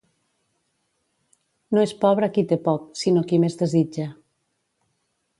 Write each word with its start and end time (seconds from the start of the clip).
No 1.77 1.83
és 1.87 1.93
pobre 2.05 2.29
qui 2.37 2.45
té 2.53 2.57
poc, 2.69 2.87
sinó 3.01 3.23
qui 3.33 3.39
més 3.43 3.59
desitja. 3.63 4.07